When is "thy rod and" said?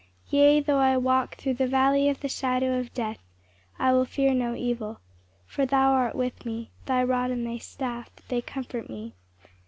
6.87-7.45